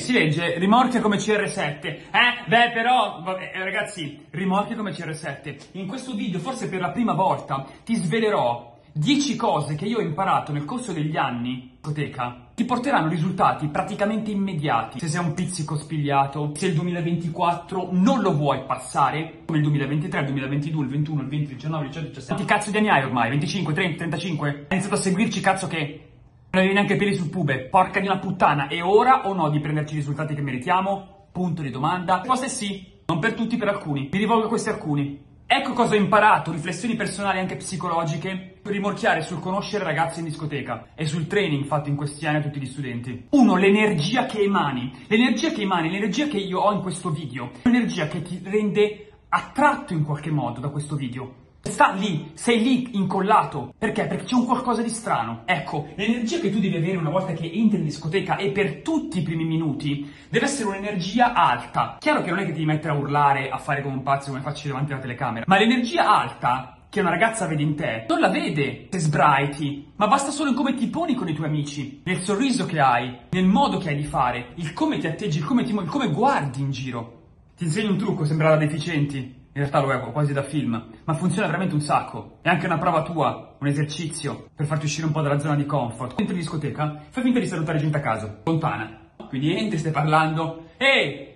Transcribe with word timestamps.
si 0.00 0.12
legge 0.12 0.58
rimorchia 0.58 1.00
come 1.00 1.16
CR7. 1.16 1.84
Eh? 1.86 2.00
Beh, 2.46 2.70
però, 2.72 3.20
vabbè, 3.22 3.52
eh, 3.54 3.64
ragazzi, 3.64 4.26
rimorchia 4.30 4.76
come 4.76 4.92
CR7. 4.92 5.56
In 5.72 5.86
questo 5.86 6.14
video, 6.14 6.38
forse 6.38 6.68
per 6.68 6.80
la 6.80 6.90
prima 6.90 7.12
volta, 7.12 7.66
ti 7.84 7.94
svelerò 7.94 8.78
10 8.92 9.36
cose 9.36 9.74
che 9.74 9.86
io 9.86 9.98
ho 9.98 10.02
imparato 10.02 10.52
nel 10.52 10.64
corso 10.64 10.92
degli 10.92 11.16
anni 11.16 11.72
ipoteca 11.76 12.44
ti 12.54 12.64
porteranno 12.64 13.08
risultati 13.08 13.66
praticamente 13.66 14.30
immediati. 14.30 15.00
Se 15.00 15.08
sei 15.08 15.24
un 15.24 15.34
pizzico 15.34 15.76
spigliato, 15.76 16.52
se 16.54 16.66
il 16.68 16.74
2024 16.74 17.88
non 17.90 18.20
lo 18.20 18.36
vuoi 18.36 18.62
passare, 18.64 19.40
come 19.44 19.58
il 19.58 19.64
2023, 19.64 20.20
il 20.20 20.26
2022, 20.26 20.84
il 20.84 20.90
21, 20.90 21.20
il 21.22 21.28
20, 21.28 21.50
il 21.50 21.56
19, 21.56 21.82
il 21.82 21.88
18, 21.88 22.06
il 22.06 22.12
17. 22.14 22.34
Quanti 22.34 22.52
cazzo 22.52 22.70
di 22.70 22.76
anni 22.76 22.96
hai 22.96 23.04
ormai? 23.04 23.30
25, 23.30 23.74
30, 23.74 23.96
35? 23.96 24.48
Hai 24.48 24.64
iniziato 24.70 24.94
a 24.94 24.98
seguirci 24.98 25.40
cazzo 25.40 25.66
che 25.66 26.13
non 26.54 26.62
avevi 26.62 26.74
neanche 26.74 26.96
peli 26.96 27.14
sul 27.14 27.30
pube. 27.30 27.68
Porca 27.68 27.98
di 27.98 28.06
una 28.06 28.18
puttana. 28.18 28.68
È 28.68 28.82
ora 28.82 29.26
o 29.26 29.34
no 29.34 29.50
di 29.50 29.58
prenderci 29.58 29.94
i 29.94 29.98
risultati 29.98 30.34
che 30.34 30.40
meritiamo? 30.40 31.26
Punto 31.32 31.62
di 31.62 31.70
domanda. 31.70 32.22
È 32.22 32.48
sì. 32.48 32.92
Non 33.06 33.18
per 33.18 33.34
tutti, 33.34 33.56
per 33.56 33.68
alcuni. 33.68 34.08
Mi 34.12 34.18
rivolgo 34.18 34.46
a 34.46 34.48
questi 34.48 34.68
alcuni. 34.68 35.32
Ecco 35.46 35.72
cosa 35.72 35.94
ho 35.94 35.98
imparato, 35.98 36.52
riflessioni 36.52 36.94
personali 36.94 37.38
anche 37.38 37.56
psicologiche, 37.56 38.58
per 38.62 38.72
rimorchiare 38.72 39.20
sul 39.20 39.40
conoscere 39.40 39.84
ragazzi 39.84 40.20
in 40.20 40.24
discoteca 40.24 40.88
e 40.94 41.04
sul 41.04 41.26
training 41.26 41.66
fatto 41.66 41.90
in 41.90 41.96
questi 41.96 42.26
anni 42.26 42.38
a 42.38 42.40
tutti 42.40 42.58
gli 42.58 42.66
studenti. 42.66 43.26
Uno, 43.30 43.56
l'energia 43.56 44.24
che 44.24 44.40
emani. 44.40 44.90
L'energia 45.06 45.50
che 45.50 45.62
emani, 45.62 45.90
l'energia 45.90 46.28
che 46.28 46.38
io 46.38 46.60
ho 46.60 46.72
in 46.72 46.80
questo 46.80 47.10
video, 47.10 47.50
l'energia 47.64 48.06
che 48.06 48.22
ti 48.22 48.40
rende 48.42 49.10
attratto 49.28 49.92
in 49.92 50.02
qualche 50.02 50.30
modo 50.30 50.60
da 50.60 50.70
questo 50.70 50.96
video. 50.96 51.43
Sta 51.66 51.92
lì, 51.92 52.30
sei 52.34 52.62
lì 52.62 52.96
incollato. 52.96 53.72
Perché? 53.78 54.06
Perché 54.06 54.24
c'è 54.24 54.34
un 54.34 54.44
qualcosa 54.44 54.82
di 54.82 54.90
strano. 54.90 55.42
Ecco, 55.46 55.88
l'energia 55.96 56.38
che 56.38 56.50
tu 56.50 56.60
devi 56.60 56.76
avere 56.76 56.98
una 56.98 57.10
volta 57.10 57.32
che 57.32 57.50
entri 57.50 57.78
in 57.78 57.84
discoteca 57.84 58.36
e 58.36 58.50
per 58.50 58.82
tutti 58.82 59.18
i 59.18 59.22
primi 59.22 59.44
minuti 59.44 60.08
deve 60.28 60.44
essere 60.44 60.68
un'energia 60.68 61.32
alta. 61.32 61.96
Chiaro 61.98 62.22
che 62.22 62.30
non 62.30 62.40
è 62.40 62.42
che 62.42 62.48
ti 62.48 62.58
devi 62.58 62.66
mettere 62.66 62.92
a 62.92 62.98
urlare, 62.98 63.48
a 63.48 63.58
fare 63.58 63.82
come 63.82 63.94
un 63.94 64.02
pazzo 64.02 64.30
come 64.30 64.42
faccio 64.42 64.68
davanti 64.68 64.92
alla 64.92 65.00
telecamera, 65.00 65.44
ma 65.48 65.58
l'energia 65.58 66.06
alta 66.06 66.76
che 66.90 67.00
una 67.00 67.10
ragazza 67.10 67.46
vede 67.46 67.62
in 67.62 67.74
te 67.74 68.04
non 68.08 68.20
la 68.20 68.28
vede 68.28 68.86
se 68.90 68.98
sbraiti, 69.00 69.92
ma 69.96 70.06
basta 70.06 70.30
solo 70.30 70.50
in 70.50 70.54
come 70.54 70.74
ti 70.74 70.86
poni 70.86 71.14
con 71.14 71.28
i 71.28 71.34
tuoi 71.34 71.48
amici, 71.48 72.02
nel 72.04 72.20
sorriso 72.20 72.66
che 72.66 72.78
hai, 72.78 73.16
nel 73.30 73.46
modo 73.46 73.78
che 73.78 73.88
hai 73.88 73.96
di 73.96 74.04
fare, 74.04 74.52
il 74.56 74.72
come 74.74 74.98
ti 74.98 75.08
atteggi, 75.08 75.38
il 75.38 75.44
come, 75.44 75.64
ti, 75.64 75.72
il 75.72 75.88
come 75.88 76.10
guardi 76.10 76.60
in 76.60 76.70
giro. 76.70 77.22
Ti 77.56 77.64
insegno 77.64 77.90
un 77.90 77.98
trucco, 77.98 78.24
sembra 78.24 78.50
da 78.50 78.56
deficienti. 78.58 79.42
In 79.56 79.60
realtà 79.60 79.78
lo 79.78 79.92
è 79.92 80.10
quasi 80.10 80.32
da 80.32 80.42
film, 80.42 80.84
ma 81.04 81.14
funziona 81.14 81.46
veramente 81.46 81.76
un 81.76 81.80
sacco. 81.80 82.38
È 82.42 82.48
anche 82.48 82.66
una 82.66 82.76
prova 82.76 83.02
tua, 83.02 83.54
un 83.60 83.66
esercizio, 83.68 84.48
per 84.52 84.66
farti 84.66 84.86
uscire 84.86 85.06
un 85.06 85.12
po' 85.12 85.20
dalla 85.20 85.38
zona 85.38 85.54
di 85.54 85.64
comfort. 85.64 86.18
Entri 86.18 86.34
in 86.34 86.40
discoteca, 86.40 87.02
fai 87.08 87.22
finta 87.22 87.38
di 87.38 87.46
salutare 87.46 87.78
gente 87.78 87.98
a 87.98 88.00
caso, 88.00 88.40
lontana. 88.42 89.12
Quindi 89.28 89.56
entri, 89.56 89.78
stai 89.78 89.92
parlando, 89.92 90.70
ehi, 90.76 91.34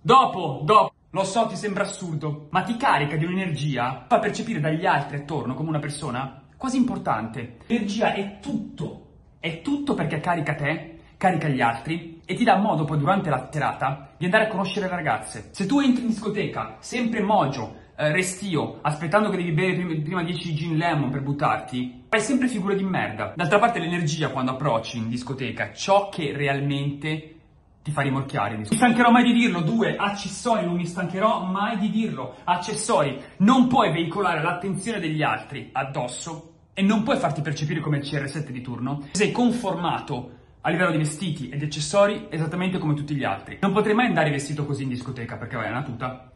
dopo, 0.00 0.62
dopo. 0.64 0.94
Lo 1.10 1.22
so, 1.22 1.46
ti 1.46 1.54
sembra 1.54 1.84
assurdo, 1.84 2.48
ma 2.50 2.62
ti 2.62 2.76
carica 2.76 3.14
di 3.14 3.24
un'energia, 3.24 4.04
fa 4.08 4.18
percepire 4.18 4.58
dagli 4.58 4.84
altri 4.84 5.18
attorno 5.18 5.54
come 5.54 5.68
una 5.68 5.78
persona 5.78 6.42
quasi 6.56 6.76
importante. 6.76 7.58
L'energia 7.66 8.14
è 8.14 8.40
tutto, 8.40 9.10
è 9.38 9.60
tutto 9.62 9.94
perché 9.94 10.18
carica 10.18 10.56
te 10.56 10.98
carica 11.20 11.48
gli 11.48 11.60
altri 11.60 12.22
e 12.24 12.34
ti 12.34 12.44
dà 12.44 12.56
modo 12.56 12.86
poi 12.86 12.96
durante 12.96 13.28
la 13.28 13.46
serata 13.52 14.14
di 14.16 14.24
andare 14.24 14.44
a 14.44 14.48
conoscere 14.48 14.88
le 14.88 14.94
ragazze. 14.94 15.50
Se 15.50 15.66
tu 15.66 15.78
entri 15.78 16.00
in 16.00 16.08
discoteca 16.08 16.76
sempre 16.78 17.20
mogio, 17.20 17.74
eh, 17.94 18.10
restio, 18.10 18.78
aspettando 18.80 19.28
che 19.28 19.36
devi 19.36 19.52
bere 19.52 19.74
prima, 19.74 20.00
prima 20.02 20.22
10 20.22 20.54
gin 20.54 20.78
lemon 20.78 21.10
per 21.10 21.20
buttarti, 21.20 22.04
fai 22.08 22.20
sempre 22.20 22.48
figure 22.48 22.74
di 22.74 22.84
merda. 22.84 23.34
D'altra 23.36 23.58
parte 23.58 23.80
l'energia 23.80 24.30
quando 24.30 24.52
approcci 24.52 24.96
in 24.96 25.10
discoteca, 25.10 25.74
ciò 25.74 26.08
che 26.08 26.32
realmente 26.34 27.34
ti 27.82 27.90
fa 27.90 28.00
rimorchiare. 28.00 28.52
Non 28.52 28.60
mi 28.60 28.76
stancherò 28.76 29.10
mai 29.10 29.24
di 29.24 29.34
dirlo. 29.34 29.60
Due, 29.60 29.96
accessori, 29.96 30.64
non 30.64 30.76
mi 30.76 30.86
stancherò 30.86 31.44
mai 31.44 31.76
di 31.76 31.90
dirlo. 31.90 32.36
Accessori, 32.44 33.20
non 33.38 33.66
puoi 33.66 33.92
veicolare 33.92 34.40
l'attenzione 34.40 35.00
degli 35.00 35.22
altri 35.22 35.68
addosso 35.70 36.52
e 36.72 36.80
non 36.80 37.02
puoi 37.02 37.18
farti 37.18 37.42
percepire 37.42 37.80
come 37.80 37.98
il 37.98 38.04
CR7 38.04 38.48
di 38.48 38.62
turno. 38.62 39.08
Sei 39.12 39.32
conformato 39.32 40.38
a 40.62 40.70
livello 40.70 40.90
di 40.90 40.98
vestiti 40.98 41.48
e 41.48 41.56
di 41.56 41.64
accessori 41.64 42.26
esattamente 42.28 42.78
come 42.78 42.94
tutti 42.94 43.14
gli 43.14 43.24
altri. 43.24 43.58
Non 43.60 43.72
potrei 43.72 43.94
mai 43.94 44.06
andare 44.06 44.30
vestito 44.30 44.66
così 44.66 44.82
in 44.82 44.90
discoteca 44.90 45.36
perché 45.36 45.56
vai 45.56 45.66
è 45.66 45.70
una 45.70 45.82
tuta, 45.82 46.30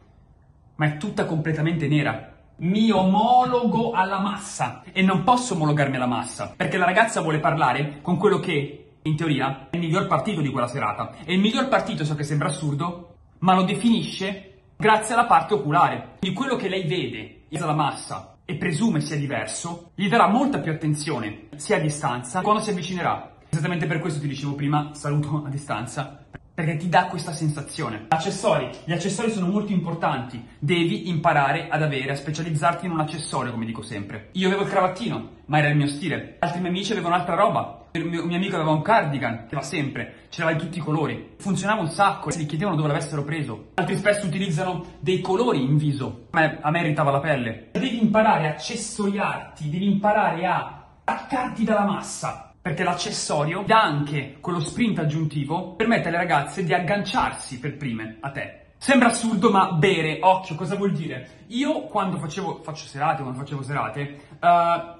ma 0.75 0.85
è 0.85 0.97
tutta 0.97 1.25
completamente 1.25 1.87
nera. 1.87 2.33
Mi 2.57 2.89
omologo 2.89 3.91
alla 3.91 4.19
massa 4.19 4.81
e 4.91 5.01
non 5.01 5.23
posso 5.23 5.55
omologarmi 5.55 5.97
alla 5.97 6.05
massa 6.05 6.53
perché 6.55 6.77
la 6.77 6.85
ragazza 6.85 7.21
vuole 7.21 7.39
parlare 7.39 7.99
con 8.01 8.17
quello 8.17 8.39
che, 8.39 8.93
in 9.01 9.15
teoria, 9.15 9.67
è 9.69 9.75
il 9.75 9.81
miglior 9.81 10.07
partito 10.07 10.41
di 10.41 10.49
quella 10.49 10.67
serata. 10.67 11.15
E 11.23 11.33
il 11.33 11.39
miglior 11.39 11.67
partito, 11.67 12.05
so 12.05 12.15
che 12.15 12.23
sembra 12.23 12.47
assurdo, 12.47 13.15
ma 13.39 13.53
lo 13.53 13.63
definisce 13.63 14.53
grazie 14.77 15.13
alla 15.13 15.25
parte 15.25 15.53
oculare. 15.53 16.15
Quindi 16.19 16.35
quello 16.35 16.55
che 16.55 16.69
lei 16.69 16.87
vede 16.87 17.41
dalla 17.49 17.73
massa 17.73 18.37
e 18.45 18.55
presume 18.55 19.01
sia 19.01 19.17
diverso, 19.17 19.91
gli 19.95 20.07
darà 20.07 20.27
molta 20.27 20.59
più 20.59 20.71
attenzione 20.71 21.47
sia 21.55 21.77
a 21.77 21.79
distanza 21.79 22.41
quando 22.41 22.61
si 22.61 22.69
avvicinerà. 22.69 23.34
Esattamente 23.55 23.85
per 23.85 23.99
questo 23.99 24.19
ti 24.19 24.27
dicevo 24.27 24.51
prima, 24.51 24.89
saluto 24.95 25.41
a 25.45 25.49
distanza, 25.49 26.25
perché 26.53 26.75
ti 26.75 26.89
dà 26.89 27.05
questa 27.05 27.31
sensazione. 27.31 28.03
Accessori. 28.09 28.69
Gli 28.83 28.91
accessori 28.91 29.31
sono 29.31 29.47
molto 29.47 29.71
importanti. 29.71 30.45
Devi 30.59 31.07
imparare 31.07 31.69
ad 31.69 31.81
avere, 31.81 32.11
a 32.11 32.15
specializzarti 32.15 32.85
in 32.85 32.91
un 32.91 32.99
accessorio, 32.99 33.53
come 33.53 33.63
dico 33.63 33.81
sempre. 33.81 34.27
Io 34.33 34.47
avevo 34.47 34.63
il 34.63 34.69
cravattino, 34.69 35.29
ma 35.45 35.59
era 35.59 35.69
il 35.69 35.77
mio 35.77 35.87
stile. 35.87 36.35
Altri 36.39 36.59
miei 36.59 36.73
amici 36.73 36.91
avevano 36.91 37.15
altra 37.15 37.35
roba. 37.35 37.85
Il 37.93 38.03
mio, 38.03 38.25
mio 38.25 38.35
amico 38.35 38.55
aveva 38.55 38.71
un 38.71 38.81
cardigan, 38.81 39.45
che 39.47 39.55
va 39.55 39.61
sempre. 39.61 40.25
Ce 40.27 40.41
l'aveva 40.41 40.59
in 40.59 40.65
tutti 40.65 40.79
i 40.79 40.83
colori. 40.83 41.35
Funzionava 41.37 41.79
un 41.79 41.91
sacco. 41.91 42.31
Gli 42.31 42.45
chiedevano 42.45 42.75
dove 42.75 42.89
l'avessero 42.89 43.23
preso. 43.23 43.69
Altri 43.75 43.95
spesso 43.95 44.27
utilizzano 44.27 44.97
dei 44.99 45.21
colori 45.21 45.63
in 45.63 45.77
viso. 45.77 46.27
A 46.31 46.39
me, 46.41 46.57
a 46.59 46.69
me 46.71 46.81
irritava 46.81 47.09
la 47.09 47.21
pelle. 47.21 47.69
Devi 47.71 48.01
imparare 48.01 48.47
a 48.47 48.51
accessoriarti, 48.51 49.69
devi 49.69 49.89
imparare 49.89 50.45
a 50.45 50.87
attaccarti 51.05 51.63
dalla 51.63 51.85
massa 51.85 52.44
perché 52.65 52.83
l'accessorio 52.83 53.61
dà 53.63 53.83
anche 53.83 54.37
quello 54.41 54.59
sprint 54.59 54.97
aggiuntivo, 54.97 55.75
permette 55.75 56.07
alle 56.07 56.17
ragazze 56.17 56.63
di 56.63 56.73
agganciarsi 56.73 57.59
per 57.59 57.77
prime 57.77 58.17
a 58.21 58.31
te. 58.31 58.61
Sembra 58.77 59.09
assurdo, 59.09 59.51
ma 59.51 59.73
bere, 59.73 60.17
occhio, 60.19 60.55
cosa 60.55 60.75
vuol 60.75 60.91
dire? 60.91 61.43
Io 61.49 61.83
quando 61.83 62.17
facevo, 62.17 62.61
faccio 62.63 62.87
serate, 62.87 63.21
quando 63.21 63.37
facevo 63.37 63.61
serate, 63.61 64.19
uh, 64.39 64.95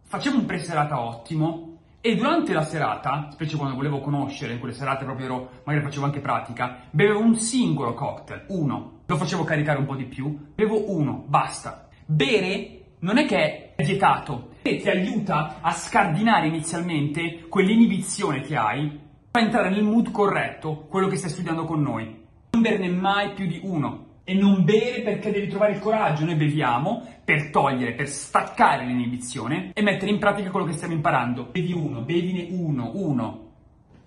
facevo 0.00 0.38
un 0.38 0.46
pre-serata 0.46 0.98
ottimo 0.98 1.76
e 2.00 2.16
durante 2.16 2.54
la 2.54 2.64
serata, 2.64 3.28
specie 3.32 3.58
quando 3.58 3.76
volevo 3.76 4.00
conoscere, 4.00 4.54
in 4.54 4.58
quelle 4.58 4.72
serate 4.72 5.04
proprio 5.04 5.26
ero, 5.26 5.50
magari 5.64 5.84
facevo 5.84 6.06
anche 6.06 6.20
pratica, 6.20 6.84
bevevo 6.90 7.20
un 7.20 7.36
singolo 7.36 7.92
cocktail, 7.92 8.46
uno, 8.48 9.00
lo 9.04 9.16
facevo 9.18 9.44
caricare 9.44 9.78
un 9.78 9.84
po' 9.84 9.94
di 9.94 10.06
più, 10.06 10.52
bevevo 10.54 10.90
uno, 10.90 11.22
basta. 11.26 11.86
Bere 12.06 12.80
non 13.00 13.18
è 13.18 13.26
che 13.26 13.74
è 13.74 13.84
vietato, 13.84 14.52
e 14.66 14.78
ti 14.78 14.88
aiuta 14.88 15.58
a 15.60 15.72
scardinare 15.72 16.46
inizialmente 16.46 17.44
quell'inibizione 17.50 18.40
che 18.40 18.56
hai 18.56 18.98
a 19.30 19.38
entrare 19.38 19.68
nel 19.68 19.82
mood 19.82 20.10
corretto, 20.10 20.86
quello 20.88 21.06
che 21.06 21.16
stai 21.16 21.28
studiando 21.28 21.66
con 21.66 21.82
noi. 21.82 22.04
Non 22.52 22.62
berne 22.62 22.88
mai 22.88 23.34
più 23.34 23.46
di 23.46 23.60
uno 23.62 24.20
e 24.24 24.32
non 24.32 24.64
bere 24.64 25.02
perché 25.02 25.30
devi 25.30 25.48
trovare 25.48 25.72
il 25.72 25.80
coraggio. 25.80 26.24
Noi 26.24 26.36
beviamo 26.36 27.06
per 27.22 27.50
togliere, 27.50 27.92
per 27.92 28.08
staccare 28.08 28.86
l'inibizione 28.86 29.72
e 29.74 29.82
mettere 29.82 30.10
in 30.10 30.18
pratica 30.18 30.50
quello 30.50 30.64
che 30.64 30.72
stiamo 30.72 30.94
imparando. 30.94 31.50
Bevi 31.52 31.74
uno, 31.74 32.00
bevine 32.00 32.46
uno, 32.48 32.90
uno. 32.94 33.48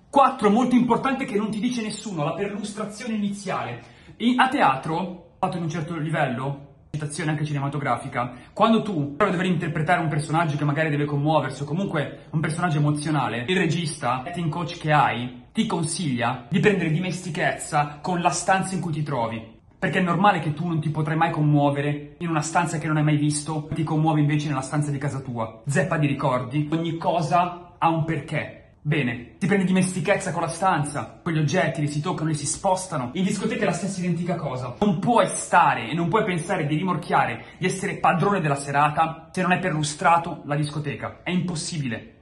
Quattro, 0.10 0.50
molto 0.50 0.74
importante 0.74 1.26
che 1.26 1.38
non 1.38 1.52
ti 1.52 1.60
dice 1.60 1.84
nessuno, 1.84 2.24
la 2.24 2.34
perlustrazione 2.34 3.14
iniziale. 3.14 3.84
In, 4.18 4.40
a 4.40 4.48
teatro, 4.48 5.34
fatto 5.38 5.58
in 5.58 5.64
un 5.64 5.70
certo 5.70 5.96
livello, 5.98 6.67
citazione 6.98 7.30
anche 7.30 7.46
cinematografica, 7.46 8.34
quando 8.54 8.82
tu 8.82 9.16
provi 9.16 9.32
a 9.32 9.36
dover 9.36 9.52
interpretare 9.52 10.02
un 10.02 10.08
personaggio 10.08 10.58
che 10.58 10.66
magari 10.66 10.90
deve 10.90 11.06
commuoversi 11.06 11.62
o 11.62 11.66
comunque 11.66 12.26
un 12.32 12.40
personaggio 12.40 12.80
emozionale, 12.80 13.46
il 13.48 13.56
regista, 13.56 14.24
l'acting 14.26 14.50
coach 14.50 14.80
che 14.80 14.92
hai, 14.92 15.44
ti 15.54 15.68
consiglia 15.68 16.48
di 16.50 16.60
prendere 16.60 16.92
dimestichezza 16.92 18.00
con 18.02 18.20
la 18.20 18.32
stanza 18.32 18.74
in 18.74 18.82
cui 18.82 18.92
ti 18.92 19.04
trovi. 19.04 19.56
Perché 19.80 20.00
è 20.00 20.02
normale 20.02 20.40
che 20.40 20.54
tu 20.54 20.68
non 20.68 20.82
ti 20.82 20.90
potrai 20.90 21.16
mai 21.16 21.30
commuovere 21.30 22.16
in 22.18 22.30
una 22.30 22.42
stanza 22.42 22.80
che 22.80 22.88
non 22.88 22.98
hai 22.98 23.04
mai 23.04 23.18
visto, 23.18 23.70
ti 23.72 23.84
commuovi 23.84 24.22
invece 24.22 24.48
nella 24.48 24.62
stanza 24.62 24.90
di 24.90 24.98
casa 24.98 25.20
tua. 25.20 25.62
Zeppa 25.68 25.98
di 25.98 26.08
ricordi, 26.08 26.68
ogni 26.72 26.98
cosa 26.98 27.76
ha 27.78 27.90
un 27.90 28.04
perché. 28.04 28.67
Bene, 28.88 29.36
ti 29.38 29.48
prendi 29.48 29.66
dimestichezza 29.66 30.32
con 30.32 30.44
la 30.44 30.48
stanza, 30.48 31.20
quegli 31.22 31.40
oggetti 31.40 31.82
li 31.82 31.90
si 31.90 32.00
toccano, 32.00 32.30
li 32.30 32.36
si 32.36 32.46
spostano. 32.46 33.10
In 33.16 33.26
discoteca 33.26 33.64
è 33.64 33.66
la 33.66 33.74
stessa 33.74 34.00
identica 34.00 34.36
cosa. 34.36 34.78
Non 34.80 35.00
puoi 35.00 35.28
stare 35.28 35.90
e 35.90 35.94
non 35.94 36.08
puoi 36.08 36.24
pensare 36.24 36.66
di 36.66 36.78
rimorchiare, 36.78 37.48
di 37.58 37.66
essere 37.66 37.98
padrone 37.98 38.40
della 38.40 38.56
serata 38.56 39.28
se 39.34 39.42
non 39.42 39.52
hai 39.52 39.60
perlustrato 39.60 40.42
la 40.46 40.56
discoteca. 40.56 41.20
È 41.22 41.32
impossibile. 41.32 42.14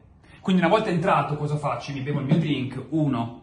Quindi 0.42 0.64
una 0.64 0.72
volta 0.72 0.90
entrato 0.90 1.38
cosa 1.38 1.56
faccio? 1.56 1.92
Mi 1.92 2.00
bevo 2.00 2.22
il 2.22 2.26
mio 2.26 2.38
drink, 2.38 2.84
uno, 2.90 3.42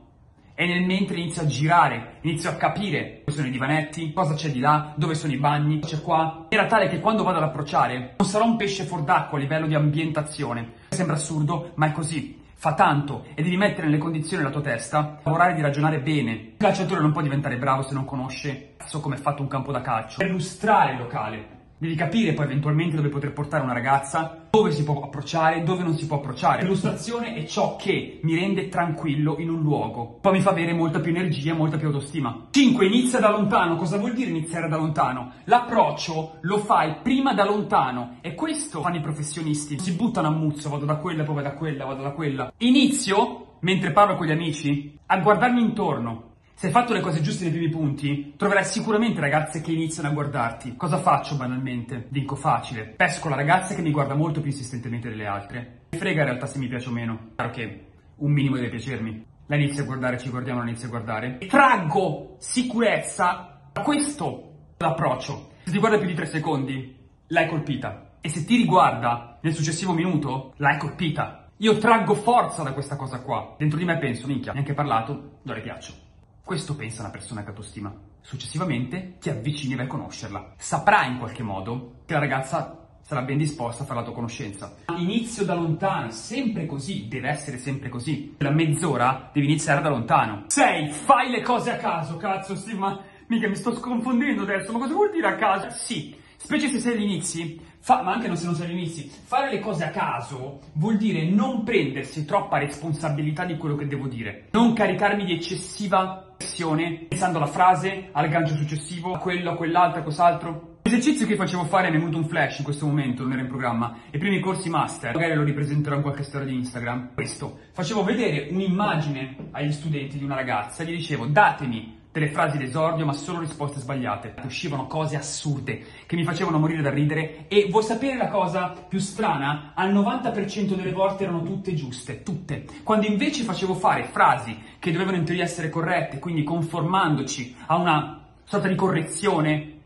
e 0.56 0.66
nel 0.66 0.84
mentre 0.84 1.20
inizio 1.20 1.42
a 1.42 1.46
girare, 1.46 2.16
inizio 2.22 2.50
a 2.50 2.54
capire 2.54 3.22
dove 3.24 3.36
sono 3.36 3.46
i 3.46 3.52
divanetti, 3.52 4.12
cosa 4.12 4.34
c'è 4.34 4.50
di 4.50 4.58
là, 4.58 4.94
dove 4.96 5.14
sono 5.14 5.32
i 5.32 5.38
bagni, 5.38 5.78
c'è 5.78 6.00
qua. 6.00 6.46
Era 6.48 6.66
tale 6.66 6.88
che 6.88 6.98
quando 6.98 7.22
vado 7.22 7.38
ad 7.38 7.44
approcciare 7.44 8.14
non 8.19 8.28
sarò 8.28 8.44
un 8.44 8.56
pesce 8.56 8.82
fuor 8.82 9.04
d'acqua 9.04 9.38
a 9.38 9.40
livello 9.40 9.69
di 9.69 9.76
ambientazione. 9.76 10.72
Sembra 10.88 11.14
assurdo, 11.14 11.70
ma 11.76 11.86
è 11.86 11.92
così 11.92 12.40
fa 12.62 12.74
tanto 12.74 13.24
e 13.34 13.42
devi 13.42 13.56
mettere 13.56 13.88
nelle 13.88 13.98
condizioni 13.98 14.44
la 14.44 14.50
tua 14.50 14.60
testa, 14.60 15.18
lavorare 15.24 15.52
di 15.54 15.60
ragionare 15.60 15.98
bene. 15.98 16.30
Il 16.30 16.54
calciatore 16.58 17.00
non 17.00 17.10
può 17.10 17.20
diventare 17.20 17.56
bravo 17.56 17.82
se 17.82 17.92
non 17.92 18.04
conosce 18.04 18.74
so 18.84 19.00
come 19.00 19.16
è 19.16 19.18
fatto 19.18 19.42
un 19.42 19.48
campo 19.48 19.72
da 19.72 19.80
calcio. 19.80 20.18
Per 20.18 20.28
illustrare 20.28 20.92
il 20.92 20.98
locale, 20.98 21.61
Devi 21.82 21.96
capire 21.96 22.32
poi 22.32 22.44
eventualmente 22.44 22.94
dove 22.94 23.08
poter 23.08 23.32
portare 23.32 23.64
una 23.64 23.73
ragazza, 23.73 24.46
dove 24.49 24.70
si 24.70 24.84
può 24.84 25.02
approcciare, 25.02 25.64
dove 25.64 25.82
non 25.82 25.96
si 25.96 26.06
può 26.06 26.19
approcciare. 26.19 26.62
L'illustrazione 26.62 27.34
è 27.34 27.44
ciò 27.44 27.75
che 27.75 28.20
mi 28.23 28.37
rende 28.37 28.69
tranquillo 28.69 29.34
in 29.40 29.50
un 29.50 29.62
luogo. 29.62 30.19
Poi 30.20 30.31
mi 30.31 30.40
fa 30.40 30.50
avere 30.50 30.75
molta 30.75 31.00
più 31.00 31.11
energia, 31.11 31.55
molta 31.55 31.79
più 31.79 31.88
autostima. 31.88 32.46
5. 32.52 32.87
Inizia 32.87 33.19
da 33.19 33.31
lontano. 33.31 33.75
Cosa 33.75 33.99
vuol 33.99 34.14
dire 34.14 34.31
iniziare 34.31 34.69
da 34.69 34.76
lontano? 34.76 35.32
L'approccio 35.46 36.37
lo 36.43 36.58
fai 36.58 36.99
prima 37.02 37.34
da 37.34 37.44
lontano. 37.44 38.19
E 38.20 38.34
questo 38.34 38.81
fanno 38.81 38.99
i 38.99 39.00
professionisti. 39.00 39.76
Si 39.81 39.94
buttano 39.94 40.29
a 40.29 40.31
muzzo, 40.31 40.69
vado 40.69 40.84
da 40.84 40.99
quella, 40.99 41.25
poi 41.25 41.34
vado 41.34 41.49
da 41.49 41.55
quella, 41.55 41.84
vado 41.84 42.02
da 42.05 42.12
quella. 42.12 42.52
Inizio, 42.58 43.56
mentre 43.58 43.90
parlo 43.90 44.14
con 44.14 44.26
gli 44.26 44.31
amici, 44.31 44.96
a 45.06 45.19
guardarmi 45.19 45.61
intorno 45.61 46.31
se 46.54 46.66
hai 46.66 46.72
fatto 46.72 46.93
le 46.93 47.00
cose 47.00 47.20
giuste 47.20 47.44
nei 47.44 47.52
primi 47.52 47.69
punti, 47.69 48.34
troverai 48.37 48.64
sicuramente 48.64 49.20
ragazze 49.20 49.60
che 49.60 49.72
iniziano 49.72 50.08
a 50.08 50.12
guardarti. 50.12 50.76
Cosa 50.76 50.99
faccio 50.99 51.37
banalmente? 51.37 52.06
Dico 52.08 52.37
facile. 52.37 52.84
Pesco 52.84 53.28
la 53.28 53.37
ragazza 53.37 53.75
che 53.75 53.82
mi 53.82 53.90
guarda 53.90 54.14
molto 54.14 54.40
più 54.40 54.50
insistentemente 54.50 55.08
delle 55.08 55.26
altre. 55.26 55.81
Mi 55.90 55.99
frega 55.99 56.20
in 56.20 56.26
realtà 56.28 56.46
se 56.46 56.58
mi 56.58 56.69
piace 56.69 56.88
o 56.88 56.93
meno. 56.93 57.31
Chiaro 57.34 57.50
che 57.50 57.87
un 58.16 58.31
minimo 58.31 58.54
deve 58.56 58.69
piacermi. 58.69 59.26
La 59.46 59.56
inizio 59.56 59.82
a 59.82 59.87
guardare, 59.87 60.19
ci 60.19 60.31
guardiamo, 60.31 60.60
la 60.60 60.69
inizio 60.69 60.87
a 60.87 60.90
guardare. 60.90 61.38
E 61.38 61.46
traggo 61.46 62.37
sicurezza 62.38 63.60
da 63.72 63.82
questo 63.82 64.52
l'approccio. 64.78 65.50
Se 65.64 65.72
ti 65.72 65.78
guarda 65.78 65.98
più 65.98 66.06
di 66.06 66.14
tre 66.14 66.26
secondi, 66.26 66.96
l'hai 67.26 67.48
colpita. 67.48 68.12
E 68.20 68.28
se 68.28 68.44
ti 68.44 68.56
riguarda 68.56 69.38
nel 69.43 69.52
successivo 69.52 69.93
minuto, 69.93 70.55
l'hai 70.58 70.78
colpita. 70.78 71.50
Io 71.56 71.76
traggo 71.78 72.14
forza 72.14 72.62
da 72.62 72.72
questa 72.72 72.96
cosa 72.96 73.20
qua. 73.20 73.56
Dentro 73.58 73.78
di 73.78 73.84
me 73.84 73.98
penso, 73.98 74.26
minchia, 74.26 74.52
neanche 74.52 74.75
parlato, 74.75 75.38
non 75.43 75.56
le 75.56 75.60
piaccio. 75.60 76.01
Questo 76.44 76.74
pensa 76.74 77.02
una 77.02 77.10
persona 77.10 77.42
che 77.42 77.50
autostima. 77.50 77.94
Successivamente 78.20 79.16
ti 79.20 79.30
avvicini 79.30 79.74
e 79.74 79.76
vai 79.76 79.86
a 79.86 79.88
conoscerla. 79.88 80.54
Saprà 80.58 81.04
in 81.06 81.18
qualche 81.18 81.42
modo 81.42 82.00
che 82.04 82.14
la 82.14 82.18
ragazza 82.18 82.82
sarà 83.00 83.22
ben 83.22 83.38
disposta 83.38 83.82
a 83.84 83.86
fare 83.86 84.00
la 84.00 84.04
tua 84.04 84.14
conoscenza. 84.14 84.74
Inizio 84.96 85.44
da 85.44 85.54
lontano, 85.54 86.10
sempre 86.10 86.66
così, 86.66 87.06
deve 87.08 87.28
essere 87.28 87.58
sempre 87.58 87.88
così. 87.88 88.34
La 88.38 88.50
mezz'ora 88.50 89.30
devi 89.32 89.46
iniziare 89.46 89.80
da 89.80 89.88
lontano. 89.88 90.44
6. 90.48 90.90
Fai 90.90 91.30
le 91.30 91.42
cose 91.42 91.70
a 91.70 91.76
caso, 91.76 92.16
cazzo, 92.16 92.56
Steve, 92.56 92.78
ma 92.78 93.00
mica 93.28 93.48
mi 93.48 93.56
sto 93.56 93.74
sconfondendo 93.74 94.42
adesso, 94.42 94.72
ma 94.72 94.80
cosa 94.80 94.94
vuol 94.94 95.10
dire 95.10 95.28
a 95.28 95.36
caso? 95.36 95.70
Sì, 95.70 96.14
specie 96.36 96.68
se 96.68 96.80
sei 96.80 96.94
agli 96.94 97.02
inizi, 97.02 97.60
fa, 97.78 98.02
ma 98.02 98.12
anche 98.12 98.34
se 98.36 98.44
non 98.44 98.54
sei 98.54 98.66
agli 98.66 98.72
inizi, 98.72 99.10
fare 99.24 99.50
le 99.50 99.60
cose 99.60 99.84
a 99.84 99.90
caso 99.90 100.60
vuol 100.74 100.96
dire 100.96 101.24
non 101.24 101.64
prendersi 101.64 102.24
troppa 102.24 102.58
responsabilità 102.58 103.44
di 103.44 103.56
quello 103.56 103.76
che 103.76 103.86
devo 103.86 104.06
dire, 104.06 104.48
non 104.52 104.72
caricarmi 104.72 105.24
di 105.24 105.32
eccessiva 105.32 106.21
pressione, 106.42 107.06
pensando 107.08 107.38
alla 107.38 107.46
frase, 107.46 108.08
al 108.10 108.28
gancio 108.28 108.56
successivo, 108.56 109.14
a 109.14 109.18
quello, 109.18 109.52
a 109.52 109.54
quell'altro, 109.54 110.00
a 110.00 110.02
quest'altro. 110.02 110.70
L'esercizio 110.82 111.26
che 111.26 111.36
facevo 111.36 111.64
fare 111.64 111.88
mi 111.88 111.96
è 111.96 111.98
venuto 112.00 112.18
un 112.18 112.26
flash 112.26 112.58
in 112.58 112.64
questo 112.64 112.84
momento, 112.84 113.22
non 113.22 113.32
era 113.32 113.42
in 113.42 113.46
programma, 113.46 113.98
i 114.10 114.18
primi 114.18 114.40
corsi 114.40 114.68
master, 114.68 115.14
magari 115.14 115.34
lo 115.34 115.44
ripresenterò 115.44 115.94
in 115.94 116.02
qualche 116.02 116.24
storia 116.24 116.48
di 116.48 116.54
Instagram. 116.54 117.14
Questo, 117.14 117.58
facevo 117.72 118.02
vedere 118.02 118.48
un'immagine 118.50 119.36
agli 119.52 119.70
studenti 119.70 120.18
di 120.18 120.24
una 120.24 120.34
ragazza 120.34 120.82
gli 120.82 120.96
dicevo 120.96 121.26
datemi 121.26 122.00
delle 122.12 122.28
frasi 122.28 122.58
d'esordio 122.58 123.06
ma 123.06 123.14
solo 123.14 123.40
risposte 123.40 123.80
sbagliate. 123.80 124.34
Uscivano 124.44 124.86
cose 124.86 125.16
assurde 125.16 125.84
che 126.06 126.14
mi 126.14 126.24
facevano 126.24 126.58
morire 126.58 126.82
da 126.82 126.90
ridere 126.90 127.48
e 127.48 127.68
vuoi 127.70 127.82
sapere 127.82 128.16
la 128.16 128.28
cosa 128.28 128.74
più 128.86 128.98
strana? 128.98 129.72
Al 129.74 129.92
90% 129.92 130.74
delle 130.74 130.92
volte 130.92 131.24
erano 131.24 131.42
tutte 131.42 131.74
giuste, 131.74 132.22
tutte. 132.22 132.66
Quando 132.84 133.06
invece 133.06 133.42
facevo 133.42 133.74
fare 133.74 134.04
frasi 134.04 134.56
che 134.78 134.92
dovevano 134.92 135.16
in 135.16 135.24
teoria 135.24 135.44
essere 135.44 135.70
corrette, 135.70 136.18
quindi 136.18 136.44
conformandoci 136.44 137.56
a 137.66 137.76
una 137.76 138.26
sorta 138.44 138.68
di 138.68 138.74
correzione, 138.74 139.80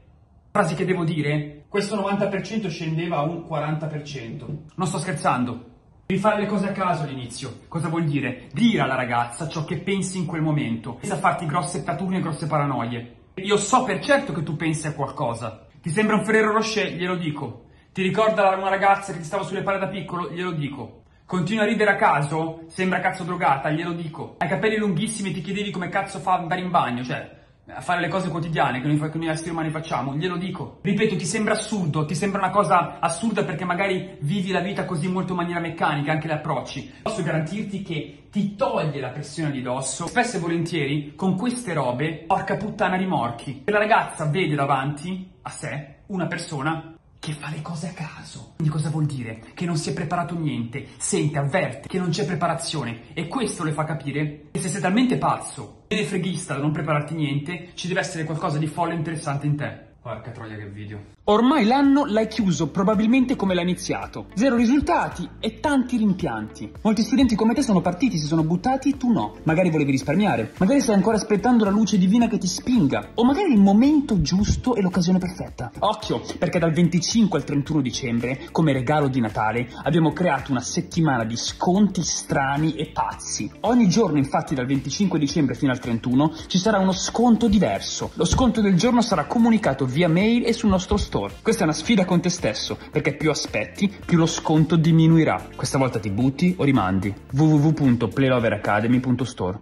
frasi 0.50 0.75
che 0.75 0.84
devo 0.84 1.05
dire, 1.05 1.64
questo 1.69 1.96
90% 1.96 2.69
scendeva 2.69 3.19
a 3.19 3.23
un 3.23 3.44
40%. 3.49 4.44
Non 4.75 4.87
sto 4.87 4.99
scherzando. 4.99 5.75
Devi 6.08 6.20
fare 6.20 6.43
le 6.43 6.47
cose 6.47 6.69
a 6.69 6.73
caso 6.73 7.03
all'inizio. 7.03 7.62
Cosa 7.67 7.88
vuol 7.88 8.05
dire? 8.05 8.47
Dire 8.53 8.81
alla 8.81 8.94
ragazza 8.94 9.49
ciò 9.49 9.64
che 9.64 9.79
pensi 9.79 10.19
in 10.19 10.26
quel 10.26 10.41
momento, 10.41 10.99
senza 11.00 11.17
farti 11.17 11.47
grosse 11.47 11.82
tatune 11.82 12.19
e 12.19 12.20
grosse 12.20 12.47
paranoie. 12.47 13.14
Io 13.35 13.56
so 13.56 13.82
per 13.82 13.99
certo 13.99 14.32
che 14.32 14.44
tu 14.44 14.55
pensi 14.55 14.87
a 14.87 14.93
qualcosa. 14.93 15.67
Ti 15.82 15.91
sembra 15.91 16.14
un 16.14 16.25
Ferrero 16.25 16.53
Rocher? 16.53 16.93
Glielo 16.93 17.17
dico. 17.17 17.64
Ti 17.93 18.03
ricorda 18.03 18.50
una 18.50 18.69
ragazza 18.69 19.12
che 19.12 19.19
ti 19.19 19.25
stava 19.25 19.43
sulle 19.43 19.62
palle 19.62 19.81
da 19.81 19.88
piccolo? 19.88 20.31
Glielo 20.31 20.53
dico. 20.53 21.03
Continua 21.26 21.64
a 21.64 21.67
ridere 21.67 21.91
a 21.91 21.97
caso? 21.97 22.62
Sembra 22.69 23.00
cazzo 23.00 23.25
drogata? 23.25 23.70
Glielo 23.70 23.93
dico. 23.93 24.37
Hai 24.38 24.47
capelli 24.47 24.76
lunghissimi 24.76 25.31
e 25.31 25.32
ti 25.32 25.41
chiedevi 25.41 25.73
come 25.73 25.88
cazzo 25.88 26.20
fa 26.20 26.35
andare 26.35 26.61
in 26.61 26.70
bagno? 26.70 27.02
Cioè, 27.02 27.36
a 27.69 27.81
fare 27.81 28.01
le 28.01 28.09
cose 28.09 28.29
quotidiane 28.29 28.81
che 28.81 28.87
noi, 28.87 28.99
che 29.11 29.19
noi 29.19 29.29
esseri 29.29 29.51
umani 29.51 29.71
facciamo, 29.71 30.15
glielo 30.15 30.37
dico. 30.37 30.79
Ripeto, 30.83 31.17
ti 31.17 31.25
sembra 31.25 31.55
assurdo, 31.55 32.05
ti 32.05 32.15
sembra 32.15 32.41
una 32.41 32.51
cosa 32.51 32.99
assurda 33.01 33.45
perché 33.45 33.65
magari 33.65 34.17
vivi 34.21 34.53
la 34.53 34.61
vita 34.61 34.85
così 34.85 35.09
molto 35.09 35.33
in 35.33 35.39
maniera 35.39 35.61
meccanica, 35.61 36.13
anche 36.13 36.29
le 36.29 36.35
approcci. 36.35 36.93
Posso 37.03 37.23
garantirti 37.23 37.83
che 37.83 38.27
ti 38.31 38.55
toglie 38.55 39.01
la 39.01 39.11
pressione 39.11 39.51
di 39.51 39.63
dosso. 39.63 40.07
Spesso 40.07 40.37
e 40.37 40.41
volentieri, 40.41 41.15
con 41.15 41.37
queste 41.37 41.73
robe, 41.73 42.25
porca 42.27 42.57
puttana 42.57 42.97
di 42.97 43.07
morchi. 43.07 43.63
E 43.65 43.71
la 43.71 43.79
ragazza 43.79 44.27
vede 44.27 44.55
davanti 44.55 45.31
a 45.43 45.51
sé 45.51 45.95
una 46.07 46.27
persona 46.27 46.96
che 47.26 47.32
fa 47.32 47.50
le 47.50 47.61
cose 47.61 47.88
a 47.88 47.93
caso. 47.93 48.52
Quindi 48.55 48.73
cosa 48.73 48.88
vuol 48.88 49.05
dire? 49.05 49.43
Che 49.52 49.64
non 49.64 49.76
si 49.76 49.90
è 49.90 49.93
preparato 49.93 50.38
niente, 50.38 50.87
sente, 50.96 51.38
avverte 51.38 51.88
che 51.88 51.99
non 51.99 52.11
c'è 52.11 52.25
preparazione 52.25 53.12
e 53.14 53.26
questo 53.26 53.64
le 53.64 53.73
fa 53.73 53.82
capire 53.82 54.44
che 54.52 54.61
se 54.61 54.69
sei 54.69 54.81
talmente 54.81 55.19
pazzo 55.19 55.82
e 55.88 56.05
freghista 56.05 56.55
da 56.55 56.61
non 56.61 56.70
prepararti 56.70 57.17
niente, 57.17 57.70
ci 57.75 57.88
deve 57.88 57.99
essere 57.99 58.23
qualcosa 58.23 58.58
di 58.58 58.69
folle 58.69 58.93
e 58.93 58.99
interessante 58.99 59.46
in 59.46 59.56
te. 59.56 59.76
Porca 60.00 60.31
troia 60.31 60.55
che 60.55 60.69
video. 60.69 61.16
Ormai 61.28 61.64
l'anno 61.64 62.05
l'hai 62.05 62.28
chiuso 62.28 62.69
probabilmente 62.69 63.34
come 63.34 63.52
l'hai 63.52 63.64
iniziato. 63.64 64.26
Zero 64.34 64.55
risultati 64.55 65.28
e 65.40 65.58
tanti 65.58 65.96
rimpianti. 65.96 66.70
Molti 66.82 67.02
studenti 67.02 67.34
come 67.34 67.52
te 67.52 67.62
sono 67.62 67.81
partiti, 67.81 68.17
si 68.17 68.26
sono 68.26 68.44
buttati, 68.44 68.96
tu 68.96 69.11
no. 69.11 69.34
Magari 69.43 69.70
volevi 69.70 69.90
risparmiare, 69.90 70.52
magari 70.58 70.81
stai 70.81 70.94
ancora 70.94 71.17
aspettando 71.17 71.64
la 71.64 71.70
luce 71.70 71.99
divina 71.99 72.28
che 72.28 72.38
ti 72.38 72.46
spinga, 72.46 73.08
o 73.14 73.25
magari 73.25 73.52
il 73.52 73.61
momento 73.61 74.20
giusto 74.20 74.76
e 74.76 74.82
l'occasione 74.82 75.19
perfetta. 75.19 75.73
Occhio, 75.81 76.23
perché 76.38 76.61
dal 76.61 76.70
25 76.70 77.40
al 77.40 77.44
31 77.44 77.81
dicembre, 77.81 78.46
come 78.52 78.73
regalo 78.73 79.08
di 79.08 79.19
Natale, 79.19 79.69
abbiamo 79.82 80.12
creato 80.12 80.52
una 80.52 80.61
settimana 80.61 81.25
di 81.25 81.37
sconti 81.37 82.05
strani 82.05 82.76
e 82.76 82.87
pazzi. 82.93 83.50
Ogni 83.62 83.88
giorno, 83.88 84.19
infatti, 84.19 84.55
dal 84.55 84.67
25 84.67 85.19
dicembre 85.19 85.56
fino 85.56 85.73
al 85.73 85.81
31 85.81 86.34
ci 86.46 86.58
sarà 86.58 86.78
uno 86.78 86.93
sconto 86.93 87.49
diverso. 87.49 88.12
Lo 88.14 88.25
sconto 88.25 88.61
del 88.61 88.76
giorno 88.76 89.02
sarà 89.02 89.25
comunicato 89.25 89.87
via 89.87 90.09
mail 90.09 90.47
e 90.47 90.52
sul 90.52 90.71
nostro 90.71 90.97
store 90.97 91.14
store. 91.16 91.32
Questa 91.40 91.62
è 91.62 91.64
una 91.64 91.73
sfida 91.73 92.04
con 92.04 92.20
te 92.20 92.28
stesso, 92.28 92.76
perché 92.90 93.14
più 93.14 93.30
aspetti, 93.30 93.90
più 94.04 94.18
lo 94.18 94.26
sconto 94.26 94.76
diminuirà. 94.76 95.49
Questa 95.56 95.78
volta 95.78 95.99
ti 95.99 96.11
butti 96.11 96.54
o 96.58 96.64
rimandi. 96.64 97.14
www.playloveracademy.store 97.32 99.54